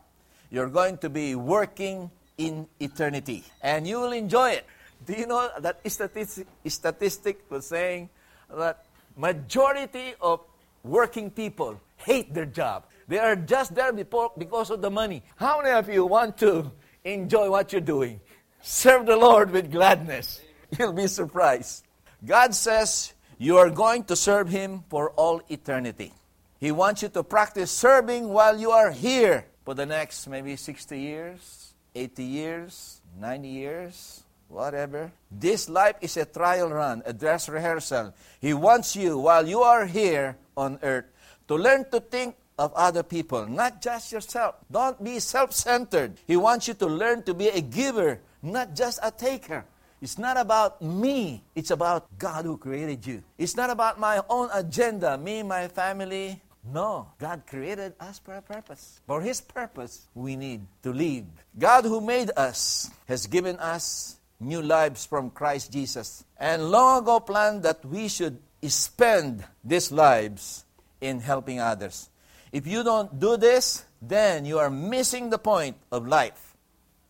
You're 0.51 0.69
going 0.69 0.99
to 0.99 1.11
be 1.11 1.35
working 1.35 2.11
in 2.47 2.67
eternity, 2.81 3.45
and 3.63 3.87
you 3.87 4.01
will 4.01 4.13
enjoy 4.13 4.51
it. 4.51 4.67
Do 5.07 5.15
you 5.15 5.27
know 5.27 5.49
that 5.61 5.81
statistic, 5.91 6.47
statistic 6.67 7.45
was 7.49 7.67
saying 7.67 8.09
that 8.51 8.85
majority 9.17 10.15
of 10.21 10.41
working 10.83 11.31
people 11.31 11.81
hate 11.97 12.35
their 12.35 12.47
job. 12.47 12.85
They 13.09 13.19
are 13.19 13.37
just 13.37 13.75
there 13.75 13.93
because 13.93 14.71
of 14.71 14.83
the 14.83 14.91
money. 14.91 15.23
How 15.37 15.63
many 15.63 15.71
of 15.71 15.89
you 15.89 16.07
want 16.07 16.39
to 16.39 16.71
enjoy 17.05 17.51
what 17.51 17.73
you're 17.73 17.81
doing? 17.81 18.21
Serve 18.63 19.07
the 19.07 19.17
Lord 19.17 19.51
with 19.51 19.71
gladness. 19.71 20.41
You'll 20.79 20.93
be 20.93 21.07
surprised. 21.07 21.85
God 22.25 22.55
says 22.55 23.13
you 23.39 23.59
are 23.59 23.71
going 23.71 24.05
to 24.05 24.17
serve 24.17 24.49
Him 24.49 24.85
for 24.89 25.11
all 25.11 25.43
eternity. 25.49 26.13
He 26.59 26.71
wants 26.71 27.03
you 27.03 27.09
to 27.11 27.23
practice 27.23 27.71
serving 27.71 28.29
while 28.29 28.59
you 28.59 28.71
are 28.71 28.91
here 28.93 29.47
for 29.65 29.75
the 29.75 29.87
next 29.87 30.27
maybe 30.29 30.57
60 30.57 30.99
years, 30.99 31.62
80 31.95 32.25
years, 32.25 33.01
90 33.19 33.49
years, 33.49 34.23
whatever. 34.49 35.13
This 35.31 35.69
life 35.69 35.97
is 36.01 36.17
a 36.17 36.25
trial 36.25 36.71
run, 36.71 37.03
a 37.05 37.13
dress 37.13 37.49
rehearsal. 37.49 38.15
He 38.41 38.55
wants 38.55 38.97
you 38.97 39.19
while 39.19 39.47
you 39.47 39.63
are 39.63 39.87
here 39.87 40.37
on 40.57 40.79
earth 40.83 41.07
to 41.49 41.57
learn 41.57 41.89
to 41.91 42.01
think 42.01 42.37
of 42.59 42.73
other 42.75 43.03
people, 43.03 43.47
not 43.47 43.81
just 43.81 44.13
yourself. 44.13 44.57
Don't 44.71 45.03
be 45.03 45.19
self 45.19 45.53
centered. 45.53 46.15
He 46.27 46.37
wants 46.37 46.69
you 46.69 46.75
to 46.75 46.87
learn 46.87 47.23
to 47.25 47.35
be 47.35 47.49
a 47.49 47.61
giver, 47.61 48.21
not 48.43 48.75
just 48.75 49.01
a 49.03 49.11
taker. 49.11 49.65
It's 50.01 50.19
not 50.19 50.37
about 50.37 50.83
me, 50.83 51.45
it's 51.55 51.71
about 51.71 52.11
God 52.19 52.45
who 52.45 52.59
created 52.59 53.07
you. 53.07 53.23
It's 53.39 53.57
not 53.57 53.71
about 53.71 54.01
my 54.01 54.21
own 54.29 54.51
agenda, 54.53 55.17
me, 55.17 55.43
my 55.43 55.69
family. 55.69 56.43
No, 56.65 57.09
God 57.19 57.43
created 57.47 57.95
us 57.99 58.21
for 58.21 58.35
a 58.35 58.43
purpose. 58.43 59.01
For 59.07 59.21
His 59.21 59.41
purpose, 59.41 60.07
we 60.15 60.37
need 60.37 60.67
to 60.83 60.93
live. 60.93 61.27
God 61.59 61.85
who 61.85 62.01
made 62.01 62.31
us 62.37 62.91
has 63.09 63.27
given 63.27 63.59
us 63.59 64.17
new 64.39 64.63
lives 64.63 65.07
from 65.07 65.31
Christ 65.31 65.73
Jesus 65.73 66.25
and 66.39 66.71
long 66.71 67.03
ago 67.03 67.21
planned 67.21 67.63
that 67.63 67.85
we 67.85 68.09
should 68.09 68.39
spend 68.63 69.45
these 69.65 69.91
lives 69.91 70.65
in 71.01 71.21
helping 71.21 71.59
others. 71.59 72.11
If 72.53 72.67
you 72.67 72.85
don't 72.85 73.19
do 73.19 73.37
this, 73.37 73.85
then 74.01 74.45
you 74.45 74.59
are 74.59 74.71
missing 74.71 75.31
the 75.31 75.39
point 75.39 75.77
of 75.91 76.07
life. 76.07 76.57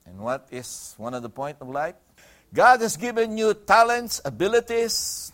And 0.06 0.18
what 0.18 0.49
is 0.50 0.94
one 0.97 1.14
of 1.14 1.23
the 1.23 1.30
point 1.30 1.59
of 1.61 1.68
life? 1.68 1.94
God 2.54 2.80
has 2.80 2.97
given 2.97 3.37
you 3.38 3.54
talents, 3.54 4.21
abilities, 4.25 5.32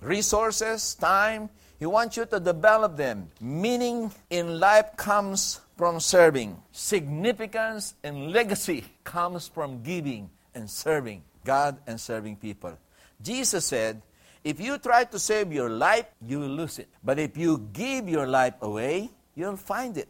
resources, 0.00 0.94
time. 0.94 1.48
He 1.78 1.86
wants 1.86 2.16
you 2.16 2.26
to 2.26 2.40
develop 2.40 2.96
them. 2.96 3.28
Meaning 3.40 4.10
in 4.30 4.58
life 4.58 4.96
comes 4.96 5.60
from 5.76 6.00
serving. 6.00 6.60
Significance 6.72 7.94
and 8.02 8.32
legacy 8.32 8.84
comes 9.04 9.46
from 9.46 9.82
giving 9.82 10.30
and 10.54 10.68
serving 10.68 11.22
God 11.44 11.78
and 11.86 12.00
serving 12.00 12.36
people. 12.36 12.76
Jesus 13.22 13.64
said, 13.64 14.02
if 14.44 14.60
you 14.60 14.78
try 14.78 15.04
to 15.04 15.18
save 15.18 15.52
your 15.52 15.70
life, 15.70 16.06
you 16.24 16.40
will 16.40 16.48
lose 16.48 16.78
it. 16.78 16.88
But 17.02 17.18
if 17.18 17.36
you 17.36 17.68
give 17.72 18.08
your 18.08 18.26
life 18.26 18.54
away, 18.60 19.10
you'll 19.34 19.56
find 19.56 19.96
it. 19.98 20.08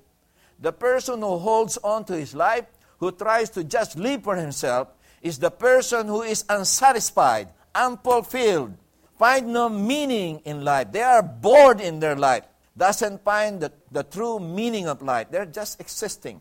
The 0.60 0.72
person 0.72 1.20
who 1.20 1.38
holds 1.38 1.76
on 1.78 2.04
to 2.06 2.16
his 2.16 2.34
life, 2.34 2.64
who 2.98 3.12
tries 3.12 3.50
to 3.50 3.64
just 3.64 3.98
live 3.98 4.24
for 4.24 4.36
himself, 4.36 4.88
is 5.22 5.38
the 5.38 5.50
person 5.50 6.06
who 6.06 6.22
is 6.22 6.44
unsatisfied, 6.48 7.48
unfulfilled, 7.74 8.74
find 9.18 9.48
no 9.48 9.68
meaning 9.68 10.40
in 10.44 10.64
life. 10.64 10.92
They 10.92 11.02
are 11.02 11.22
bored 11.22 11.80
in 11.80 11.98
their 12.00 12.16
life, 12.16 12.44
doesn't 12.76 13.24
find 13.24 13.60
the, 13.60 13.72
the 13.90 14.04
true 14.04 14.38
meaning 14.38 14.86
of 14.86 15.02
life. 15.02 15.28
They're 15.30 15.46
just 15.46 15.80
existing. 15.80 16.40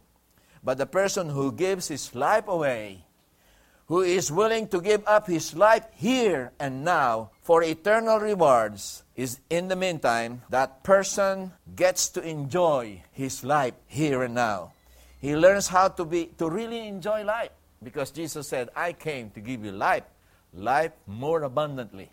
But 0.63 0.77
the 0.77 0.85
person 0.85 1.29
who 1.29 1.51
gives 1.51 1.87
his 1.87 2.13
life 2.13 2.47
away, 2.47 3.05
who 3.87 4.01
is 4.01 4.31
willing 4.31 4.67
to 4.67 4.81
give 4.81 5.01
up 5.07 5.27
his 5.27 5.55
life 5.55 5.85
here 5.95 6.51
and 6.59 6.83
now 6.83 7.31
for 7.41 7.63
eternal 7.63 8.19
rewards, 8.19 9.03
is 9.15 9.39
in 9.49 9.69
the 9.69 9.75
meantime, 9.75 10.41
that 10.49 10.83
person 10.83 11.53
gets 11.75 12.09
to 12.09 12.21
enjoy 12.21 13.01
his 13.13 13.43
life 13.43 13.73
here 13.87 14.23
and 14.23 14.35
now. 14.35 14.73
He 15.19 15.35
learns 15.35 15.67
how 15.67 15.87
to 15.87 16.05
be 16.05 16.25
to 16.37 16.49
really 16.49 16.87
enjoy 16.87 17.23
life 17.23 17.51
because 17.81 18.11
Jesus 18.11 18.47
said, 18.47 18.69
"I 18.75 18.93
came 18.93 19.31
to 19.31 19.39
give 19.39 19.63
you 19.63 19.71
life, 19.71 20.03
life 20.53 20.91
more 21.07 21.43
abundantly." 21.43 22.11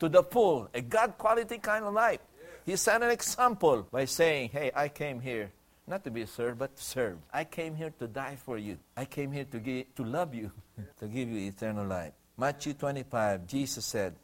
To 0.00 0.08
the 0.08 0.22
full, 0.22 0.68
a 0.72 0.80
God 0.80 1.18
quality 1.18 1.58
kind 1.58 1.84
of 1.84 1.94
life. 1.94 2.20
He 2.64 2.76
set 2.76 3.02
an 3.02 3.10
example 3.10 3.86
by 3.90 4.04
saying, 4.04 4.50
"Hey, 4.50 4.70
I 4.74 4.88
came 4.88 5.20
here 5.20 5.50
not 5.86 6.04
to 6.04 6.10
be 6.10 6.26
served, 6.26 6.58
but 6.58 6.76
to 6.76 6.82
serve. 6.82 7.18
I 7.32 7.44
came 7.44 7.74
here 7.74 7.92
to 7.98 8.06
die 8.06 8.36
for 8.36 8.58
you. 8.58 8.78
I 8.96 9.06
came 9.06 9.32
here 9.32 9.46
to 9.50 9.58
give, 9.58 9.94
to 9.96 10.04
love 10.04 10.34
you, 10.34 10.52
to 11.00 11.06
give 11.06 11.28
you 11.28 11.48
eternal 11.48 11.86
life." 11.86 12.12
Matthew 12.36 12.74
25, 12.74 13.46
Jesus 13.46 13.84
said, 13.84 14.14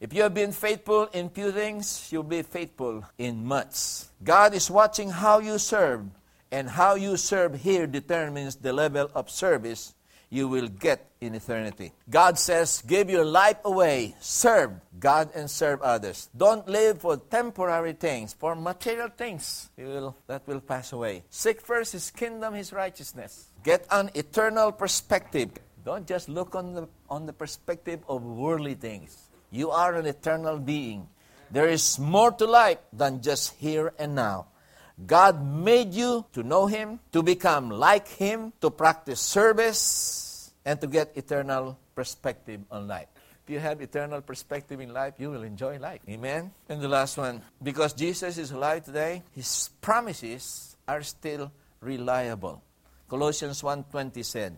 if 0.00 0.12
you 0.12 0.22
have 0.22 0.34
been 0.34 0.52
faithful 0.52 1.06
in 1.14 1.30
few 1.30 1.52
things, 1.52 2.12
you'll 2.12 2.24
be 2.24 2.42
faithful 2.42 3.04
in 3.16 3.46
much. 3.46 4.04
God 4.22 4.52
is 4.52 4.70
watching 4.70 5.08
how 5.08 5.38
you 5.38 5.58
serve, 5.58 6.04
and 6.50 6.68
how 6.68 6.94
you 6.94 7.16
serve 7.16 7.54
here 7.54 7.86
determines 7.86 8.56
the 8.56 8.72
level 8.72 9.10
of 9.14 9.30
service 9.30 9.93
you 10.34 10.48
will 10.48 10.66
get 10.66 11.06
in 11.20 11.34
eternity. 11.34 11.92
God 12.10 12.38
says, 12.38 12.82
Give 12.84 13.08
your 13.08 13.24
life 13.24 13.58
away, 13.64 14.16
serve 14.18 14.72
God 14.98 15.30
and 15.34 15.48
serve 15.48 15.80
others. 15.80 16.28
Don't 16.36 16.66
live 16.66 17.00
for 17.00 17.16
temporary 17.16 17.92
things, 17.92 18.34
for 18.34 18.56
material 18.56 19.08
things 19.16 19.70
will, 19.78 20.16
that 20.26 20.42
will 20.48 20.60
pass 20.60 20.92
away. 20.92 21.22
Seek 21.30 21.60
first 21.60 21.92
His 21.92 22.10
kingdom, 22.10 22.54
His 22.54 22.72
righteousness. 22.72 23.46
Get 23.62 23.86
an 23.92 24.10
eternal 24.14 24.72
perspective. 24.72 25.50
Don't 25.84 26.06
just 26.06 26.28
look 26.28 26.56
on 26.56 26.74
the, 26.74 26.88
on 27.08 27.26
the 27.26 27.32
perspective 27.32 28.00
of 28.08 28.22
worldly 28.24 28.74
things. 28.74 29.16
You 29.52 29.70
are 29.70 29.94
an 29.94 30.06
eternal 30.06 30.58
being. 30.58 31.06
There 31.52 31.68
is 31.68 32.00
more 32.00 32.32
to 32.32 32.46
life 32.46 32.78
than 32.92 33.22
just 33.22 33.54
here 33.54 33.92
and 34.00 34.16
now. 34.16 34.48
God 34.94 35.44
made 35.44 35.92
you 35.92 36.24
to 36.32 36.42
know 36.42 36.66
Him, 36.66 37.00
to 37.12 37.22
become 37.22 37.70
like 37.70 38.06
Him, 38.08 38.52
to 38.60 38.70
practice 38.70 39.20
service, 39.20 40.52
and 40.64 40.80
to 40.80 40.86
get 40.86 41.12
eternal 41.16 41.78
perspective 41.94 42.60
on 42.70 42.86
life. 42.86 43.08
If 43.44 43.50
you 43.50 43.58
have 43.58 43.82
eternal 43.82 44.22
perspective 44.22 44.80
in 44.80 44.92
life, 44.92 45.14
you 45.18 45.30
will 45.30 45.42
enjoy 45.42 45.78
life. 45.78 46.00
Amen? 46.08 46.52
And 46.68 46.80
the 46.80 46.88
last 46.88 47.18
one, 47.18 47.42
because 47.62 47.92
Jesus 47.92 48.38
is 48.38 48.52
alive 48.52 48.84
today, 48.84 49.22
His 49.32 49.68
promises 49.80 50.76
are 50.88 51.02
still 51.02 51.52
reliable. 51.80 52.62
Colossians 53.08 53.60
1.20 53.60 54.24
said, 54.24 54.56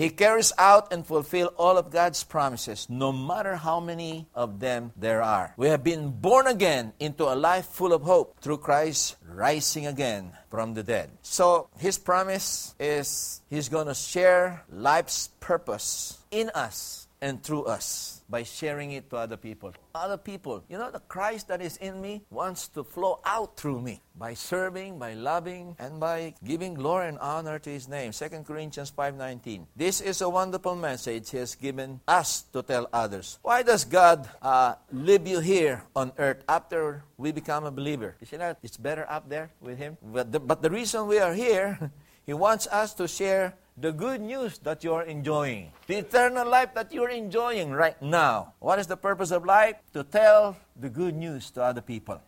he 0.00 0.08
carries 0.08 0.50
out 0.56 0.94
and 0.94 1.06
fulfills 1.06 1.52
all 1.58 1.76
of 1.76 1.90
God's 1.90 2.24
promises, 2.24 2.88
no 2.88 3.12
matter 3.12 3.56
how 3.56 3.80
many 3.80 4.26
of 4.34 4.58
them 4.58 4.92
there 4.96 5.20
are. 5.20 5.52
We 5.58 5.68
have 5.68 5.84
been 5.84 6.08
born 6.08 6.46
again 6.46 6.94
into 6.98 7.24
a 7.24 7.36
life 7.36 7.66
full 7.66 7.92
of 7.92 8.00
hope 8.00 8.40
through 8.40 8.64
Christ 8.64 9.16
rising 9.28 9.86
again 9.86 10.32
from 10.48 10.72
the 10.72 10.82
dead. 10.82 11.10
So 11.20 11.68
his 11.76 11.98
promise 11.98 12.74
is 12.80 13.42
he's 13.50 13.68
going 13.68 13.88
to 13.88 13.94
share 13.94 14.64
life's 14.72 15.28
purpose 15.38 16.16
in 16.30 16.48
us 16.54 16.99
and 17.20 17.42
through 17.42 17.64
us 17.64 18.22
by 18.28 18.42
sharing 18.42 18.92
it 18.92 19.10
to 19.10 19.16
other 19.16 19.36
people. 19.36 19.72
Other 19.94 20.16
people, 20.16 20.64
you 20.68 20.78
know, 20.78 20.90
the 20.90 21.00
Christ 21.00 21.48
that 21.48 21.60
is 21.60 21.76
in 21.78 22.00
me 22.00 22.22
wants 22.30 22.68
to 22.68 22.84
flow 22.84 23.20
out 23.24 23.56
through 23.56 23.82
me 23.82 24.00
by 24.16 24.34
serving, 24.34 24.98
by 24.98 25.14
loving, 25.14 25.76
and 25.78 26.00
by 26.00 26.34
giving 26.44 26.74
glory 26.74 27.08
and 27.08 27.18
honor 27.18 27.58
to 27.58 27.70
His 27.70 27.88
name. 27.88 28.12
2 28.12 28.28
Corinthians 28.46 28.90
5.19. 28.90 29.66
This 29.76 30.00
is 30.00 30.20
a 30.20 30.28
wonderful 30.28 30.76
message 30.76 31.30
He 31.30 31.38
has 31.38 31.54
given 31.54 32.00
us 32.06 32.42
to 32.52 32.62
tell 32.62 32.88
others. 32.92 33.38
Why 33.42 33.62
does 33.62 33.84
God 33.84 34.28
uh, 34.40 34.74
leave 34.92 35.26
you 35.26 35.40
here 35.40 35.82
on 35.96 36.12
earth 36.18 36.44
after 36.48 37.04
we 37.18 37.32
become 37.32 37.64
a 37.64 37.70
believer? 37.70 38.16
You 38.20 38.26
see 38.26 38.36
that? 38.36 38.58
It's 38.62 38.76
better 38.76 39.04
up 39.08 39.28
there 39.28 39.50
with 39.60 39.78
Him. 39.78 39.98
But 40.02 40.32
the, 40.32 40.40
but 40.40 40.62
the 40.62 40.70
reason 40.70 41.06
we 41.06 41.18
are 41.18 41.34
here, 41.34 41.90
He 42.26 42.34
wants 42.34 42.68
us 42.68 42.94
to 42.94 43.08
share 43.08 43.54
the 43.80 43.92
good 43.92 44.20
news 44.20 44.58
that 44.58 44.84
you're 44.84 45.02
enjoying, 45.02 45.72
the 45.86 45.96
eternal 45.96 46.46
life 46.46 46.74
that 46.74 46.92
you're 46.92 47.08
enjoying 47.08 47.72
right 47.72 48.00
now. 48.02 48.52
What 48.60 48.78
is 48.78 48.86
the 48.86 48.96
purpose 48.96 49.30
of 49.30 49.46
life? 49.46 49.76
To 49.94 50.04
tell 50.04 50.56
the 50.76 50.90
good 50.90 51.16
news 51.16 51.50
to 51.52 51.62
other 51.62 51.80
people. 51.80 52.20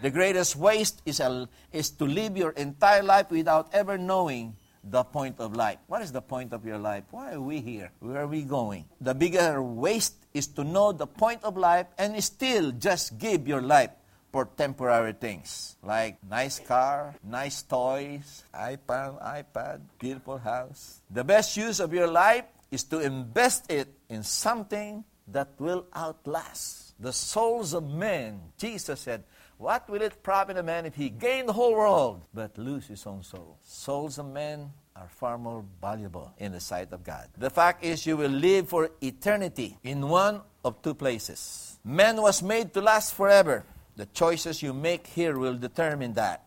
The 0.00 0.10
greatest 0.10 0.56
waste 0.56 1.02
is, 1.04 1.20
a, 1.20 1.48
is 1.72 1.90
to 2.00 2.04
live 2.04 2.36
your 2.36 2.50
entire 2.52 3.02
life 3.02 3.30
without 3.30 3.68
ever 3.72 3.98
knowing 3.98 4.56
the 4.82 5.04
point 5.04 5.36
of 5.40 5.54
life. 5.54 5.78
What 5.86 6.00
is 6.00 6.10
the 6.10 6.22
point 6.22 6.52
of 6.52 6.64
your 6.64 6.78
life? 6.78 7.04
Why 7.10 7.34
are 7.34 7.40
we 7.40 7.60
here? 7.60 7.90
Where 8.00 8.22
are 8.22 8.26
we 8.26 8.42
going? 8.42 8.86
The 9.00 9.14
bigger 9.14 9.62
waste 9.62 10.16
is 10.32 10.46
to 10.48 10.64
know 10.64 10.92
the 10.92 11.06
point 11.06 11.44
of 11.44 11.56
life 11.56 11.86
and 11.98 12.22
still 12.24 12.72
just 12.72 13.18
give 13.18 13.46
your 13.46 13.62
life 13.62 13.90
for 14.34 14.50
temporary 14.58 15.12
things 15.12 15.76
like 15.80 16.18
nice 16.28 16.58
car, 16.58 17.14
nice 17.22 17.62
toys, 17.62 18.42
iPad, 18.50 19.22
iPad, 19.22 19.78
beautiful 19.96 20.38
house. 20.38 21.06
The 21.08 21.22
best 21.22 21.56
use 21.56 21.78
of 21.78 21.94
your 21.94 22.08
life 22.08 22.42
is 22.72 22.82
to 22.90 22.98
invest 22.98 23.70
it 23.70 23.86
in 24.08 24.24
something 24.24 25.04
that 25.28 25.54
will 25.60 25.86
outlast 25.94 26.98
the 26.98 27.12
souls 27.12 27.74
of 27.74 27.86
men. 27.86 28.40
Jesus 28.58 29.06
said, 29.06 29.22
What 29.56 29.88
will 29.88 30.02
it 30.02 30.20
profit 30.24 30.58
a 30.58 30.64
man 30.64 30.84
if 30.84 30.96
he 30.96 31.10
gain 31.10 31.46
the 31.46 31.52
whole 31.52 31.74
world 31.78 32.26
but 32.34 32.58
lose 32.58 32.88
his 32.88 33.06
own 33.06 33.22
soul? 33.22 33.58
Souls 33.62 34.18
of 34.18 34.26
men 34.26 34.72
are 34.96 35.08
far 35.08 35.38
more 35.38 35.64
valuable 35.80 36.34
in 36.38 36.50
the 36.50 36.60
sight 36.60 36.92
of 36.92 37.04
God. 37.04 37.28
The 37.38 37.50
fact 37.50 37.84
is, 37.84 38.04
you 38.04 38.16
will 38.16 38.34
live 38.34 38.68
for 38.68 38.90
eternity 39.00 39.78
in 39.84 40.08
one 40.08 40.40
of 40.64 40.82
two 40.82 40.94
places. 40.94 41.78
Man 41.84 42.20
was 42.20 42.42
made 42.42 42.74
to 42.74 42.80
last 42.80 43.14
forever. 43.14 43.64
The 43.96 44.06
choices 44.06 44.62
you 44.62 44.72
make 44.72 45.06
here 45.06 45.38
will 45.38 45.56
determine 45.56 46.14
that. 46.14 46.42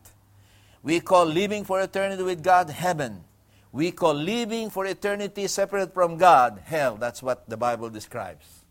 We 0.83 0.99
call 0.99 1.25
living 1.25 1.63
for 1.63 1.81
eternity 1.81 2.23
with 2.23 2.43
God 2.43 2.69
heaven. 2.69 3.23
We 3.71 3.91
call 3.91 4.13
living 4.13 4.69
for 4.69 4.85
eternity 4.85 5.47
separate 5.47 5.93
from 5.93 6.17
God 6.17 6.61
hell. 6.65 6.95
That's 6.95 7.21
what 7.21 7.49
the 7.49 7.57
Bible 7.57 7.89
describes. 7.89 8.63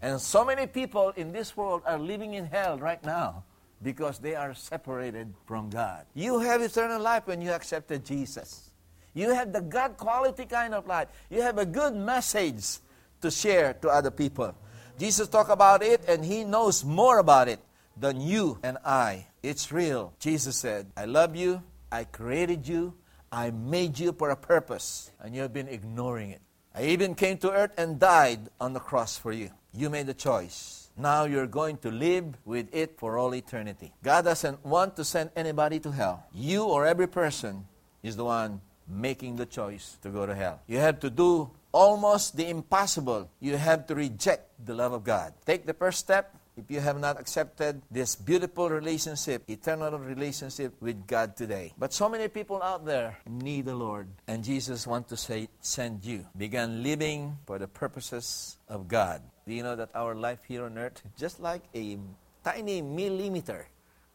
And 0.00 0.20
so 0.20 0.44
many 0.44 0.66
people 0.66 1.10
in 1.16 1.32
this 1.32 1.56
world 1.56 1.82
are 1.86 1.98
living 1.98 2.34
in 2.34 2.46
hell 2.46 2.78
right 2.78 3.02
now 3.04 3.44
because 3.82 4.18
they 4.18 4.34
are 4.34 4.54
separated 4.54 5.32
from 5.46 5.70
God. 5.70 6.06
You 6.14 6.40
have 6.40 6.62
eternal 6.62 7.00
life 7.00 7.26
when 7.26 7.40
you 7.40 7.50
accepted 7.50 8.04
Jesus. 8.04 8.70
You 9.14 9.30
have 9.30 9.52
the 9.52 9.60
God 9.60 9.96
quality 9.96 10.46
kind 10.46 10.74
of 10.74 10.86
life. 10.86 11.08
You 11.30 11.42
have 11.42 11.58
a 11.58 11.66
good 11.66 11.94
message 11.94 12.78
to 13.22 13.30
share 13.30 13.74
to 13.74 13.88
other 13.88 14.10
people. 14.10 14.54
Jesus 14.98 15.28
talked 15.28 15.50
about 15.50 15.82
it 15.82 16.04
and 16.08 16.24
he 16.24 16.44
knows 16.44 16.84
more 16.84 17.18
about 17.18 17.48
it 17.48 17.60
than 17.96 18.20
you 18.20 18.58
and 18.62 18.78
I. 18.84 19.26
It's 19.42 19.72
real. 19.72 20.14
Jesus 20.18 20.56
said, 20.56 20.90
I 20.96 21.04
love 21.04 21.36
you, 21.36 21.62
I 21.90 22.04
created 22.04 22.66
you, 22.66 22.94
I 23.30 23.50
made 23.50 23.98
you 23.98 24.12
for 24.12 24.30
a 24.30 24.36
purpose, 24.36 25.10
and 25.20 25.34
you 25.34 25.42
have 25.42 25.52
been 25.52 25.68
ignoring 25.68 26.30
it. 26.30 26.40
I 26.74 26.84
even 26.86 27.14
came 27.14 27.38
to 27.38 27.50
earth 27.52 27.72
and 27.76 28.00
died 28.00 28.48
on 28.60 28.72
the 28.72 28.80
cross 28.80 29.16
for 29.16 29.32
you. 29.32 29.50
You 29.72 29.90
made 29.90 30.06
the 30.06 30.14
choice. 30.14 30.90
Now 30.96 31.24
you're 31.24 31.46
going 31.46 31.78
to 31.78 31.90
live 31.90 32.36
with 32.44 32.68
it 32.72 32.98
for 32.98 33.18
all 33.18 33.34
eternity. 33.34 33.92
God 34.02 34.24
doesn't 34.24 34.64
want 34.64 34.96
to 34.96 35.04
send 35.04 35.30
anybody 35.34 35.80
to 35.80 35.90
hell. 35.90 36.24
You 36.32 36.64
or 36.64 36.86
every 36.86 37.08
person 37.08 37.66
is 38.02 38.16
the 38.16 38.24
one 38.24 38.60
making 38.88 39.36
the 39.36 39.46
choice 39.46 39.98
to 40.02 40.10
go 40.10 40.26
to 40.26 40.34
hell. 40.34 40.60
You 40.66 40.78
have 40.78 41.00
to 41.00 41.10
do 41.10 41.50
almost 41.72 42.36
the 42.36 42.48
impossible. 42.48 43.28
You 43.40 43.56
have 43.56 43.86
to 43.88 43.94
reject 43.94 44.64
the 44.64 44.74
love 44.74 44.92
of 44.92 45.02
God. 45.02 45.34
Take 45.44 45.66
the 45.66 45.74
first 45.74 45.98
step 45.98 46.36
if 46.56 46.70
you 46.70 46.80
have 46.80 46.98
not 47.00 47.20
accepted 47.20 47.82
this 47.90 48.14
beautiful 48.14 48.70
relationship, 48.70 49.42
eternal 49.48 49.98
relationship 49.98 50.74
with 50.80 51.06
God 51.06 51.36
today. 51.36 51.72
But 51.78 51.92
so 51.92 52.08
many 52.08 52.28
people 52.28 52.62
out 52.62 52.84
there 52.84 53.18
need 53.28 53.66
the 53.66 53.74
Lord, 53.74 54.08
and 54.28 54.44
Jesus 54.44 54.86
wants 54.86 55.08
to 55.10 55.16
say, 55.16 55.48
send 55.60 56.04
you. 56.04 56.24
Begin 56.36 56.82
living 56.82 57.36
for 57.46 57.58
the 57.58 57.68
purposes 57.68 58.56
of 58.68 58.88
God. 58.88 59.20
Do 59.46 59.54
you 59.54 59.62
know 59.62 59.76
that 59.76 59.90
our 59.94 60.14
life 60.14 60.40
here 60.46 60.64
on 60.64 60.78
earth 60.78 61.02
is 61.04 61.20
just 61.20 61.40
like 61.40 61.62
a 61.74 61.98
tiny 62.44 62.82
millimeter 62.82 63.66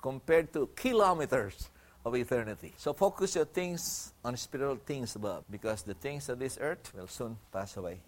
compared 0.02 0.54
to 0.54 0.70
kilometers 0.76 1.70
of 2.06 2.16
eternity. 2.16 2.74
So 2.78 2.94
focus 2.94 3.36
your 3.36 3.46
things 3.46 4.14
on 4.24 4.38
spiritual 4.38 4.80
things 4.86 5.16
above 5.16 5.44
because 5.52 5.84
the 5.84 5.94
things 5.94 6.30
of 6.30 6.40
this 6.40 6.58
earth 6.62 6.94
will 6.96 7.08
soon 7.08 7.38
pass 7.52 7.76
away. 7.76 8.00